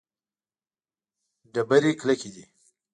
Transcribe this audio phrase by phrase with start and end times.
[1.53, 2.43] ډبرې کلکې دي.